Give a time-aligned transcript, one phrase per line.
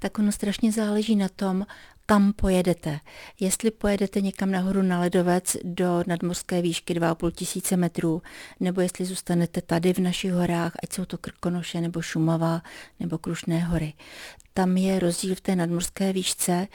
[0.00, 1.66] Tak ono strašně záleží na tom,
[2.06, 3.00] kam pojedete.
[3.40, 8.22] Jestli pojedete někam nahoru na ledovec do nadmořské výšky 2,5 tisíce metrů,
[8.60, 12.62] nebo jestli zůstanete tady v našich horách, ať jsou to Krkonoše nebo Šumava
[13.00, 13.92] nebo Krušné hory.
[14.54, 16.66] Tam je rozdíl v té nadmořské výšce,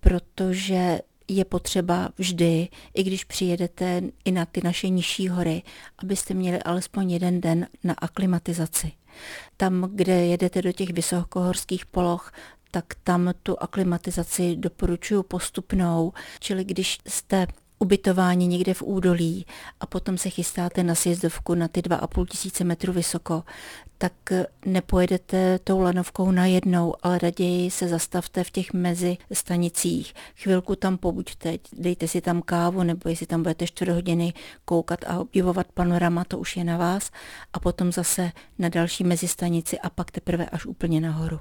[0.00, 0.98] protože
[1.28, 5.62] je potřeba vždy, i když přijedete i na ty naše nižší hory,
[5.98, 8.92] abyste měli alespoň jeden den na aklimatizaci.
[9.56, 12.32] Tam, kde jedete do těch vysokohorských poloh,
[12.70, 17.46] tak tam tu aklimatizaci doporučuji postupnou, čili když jste
[17.78, 19.46] ubytování někde v údolí
[19.80, 23.44] a potom se chystáte na sjezdovku na ty 2,5 tisíce metrů vysoko,
[23.98, 24.12] tak
[24.66, 30.14] nepojedete tou lanovkou najednou, ale raději se zastavte v těch mezi stanicích.
[30.36, 34.32] Chvilku tam pobuďte, dejte si tam kávu, nebo jestli tam budete 4 hodiny
[34.64, 37.10] koukat a obdivovat panorama, to už je na vás.
[37.52, 41.40] A potom zase na další mezistanici a pak teprve až úplně nahoru.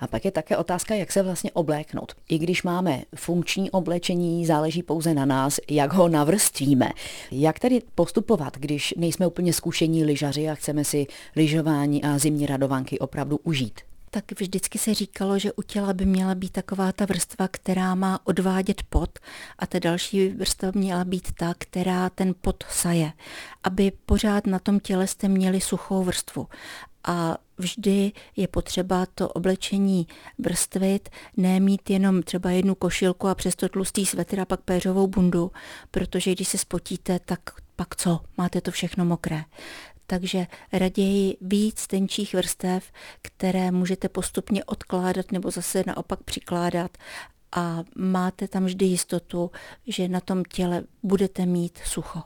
[0.00, 2.12] A pak je také otázka, jak se vlastně obléknout.
[2.28, 6.88] I když máme funkční oblečení, záleží pouze na nás, jak ho navrstvíme.
[7.30, 12.98] Jak tedy postupovat, když nejsme úplně zkušení lyžaři a chceme si lyžování a zimní radovanky
[12.98, 13.87] opravdu užít?
[14.10, 18.20] Tak vždycky se říkalo, že u těla by měla být taková ta vrstva, která má
[18.24, 19.18] odvádět pot
[19.58, 23.12] a ta další vrstva měla být ta, která ten pot saje,
[23.64, 26.46] aby pořád na tom těle jste měli suchou vrstvu
[27.08, 30.06] a vždy je potřeba to oblečení
[30.38, 35.52] vrstvit, nemít jenom třeba jednu košilku a přesto tlustý svetr a pak péřovou bundu,
[35.90, 37.40] protože když se spotíte, tak
[37.76, 38.20] pak co?
[38.36, 39.44] Máte to všechno mokré.
[40.10, 42.92] Takže raději víc tenčích vrstev,
[43.22, 46.98] které můžete postupně odkládat nebo zase naopak přikládat
[47.56, 49.50] a máte tam vždy jistotu,
[49.86, 52.22] že na tom těle budete mít sucho.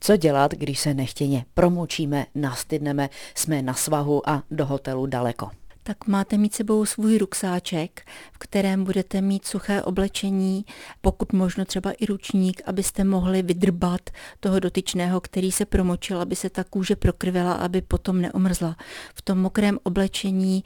[0.00, 5.50] Co dělat, když se nechtěně promočíme, nastydneme, jsme na svahu a do hotelu daleko?
[5.90, 8.02] Tak máte mít sebou svůj ruksáček,
[8.32, 10.64] v kterém budete mít suché oblečení,
[11.00, 14.00] pokud možno třeba i ručník, abyste mohli vydrbat
[14.40, 18.76] toho dotyčného, který se promočil, aby se ta kůže prokrvila, aby potom neomrzla.
[19.14, 20.64] V tom mokrém oblečení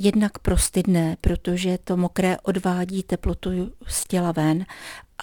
[0.00, 3.50] jednak prostydné, protože to mokré odvádí teplotu
[3.86, 4.64] z těla ven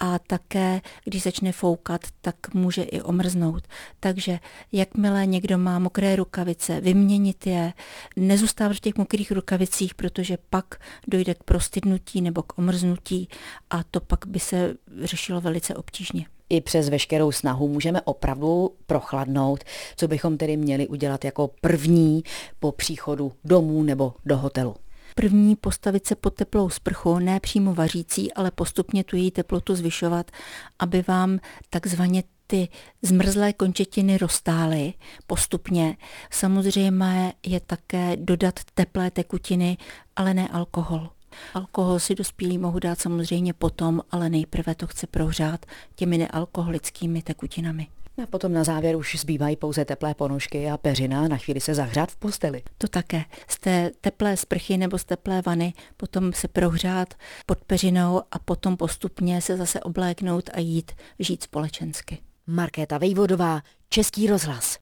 [0.00, 3.68] a také, když začne foukat, tak může i omrznout.
[4.00, 4.38] Takže
[4.72, 7.72] jakmile někdo má mokré rukavice, vyměnit je,
[8.16, 10.74] nezůstávat v těch mokrých rukavicích, protože pak
[11.08, 13.28] dojde k prostydnutí nebo k omrznutí
[13.70, 19.64] a to pak by se řešilo velice obtížně i přes veškerou snahu můžeme opravdu prochladnout,
[19.96, 22.22] co bychom tedy měli udělat jako první
[22.60, 24.76] po příchodu domů nebo do hotelu.
[25.20, 30.30] První postavit se pod teplou sprchu, ne přímo vařící, ale postupně tu její teplotu zvyšovat,
[30.78, 31.38] aby vám
[31.70, 32.68] takzvaně ty
[33.02, 34.92] zmrzlé končetiny roztály
[35.26, 35.96] postupně.
[36.30, 39.76] Samozřejmě je také dodat teplé tekutiny,
[40.16, 41.10] ale ne alkohol.
[41.54, 47.86] Alkohol si dospílí mohu dát samozřejmě potom, ale nejprve to chce prohřát těmi nealkoholickými tekutinami.
[48.22, 52.10] A potom na závěr už zbývají pouze teplé ponožky a peřina na chvíli se zahřát
[52.10, 52.62] v posteli.
[52.78, 53.24] To také.
[53.48, 57.14] Z té teplé sprchy nebo z teplé vany potom se prohřát
[57.46, 62.18] pod peřinou a potom postupně se zase obléknout a jít žít společensky.
[62.46, 64.78] Markéta Vejvodová, Český rozhlas.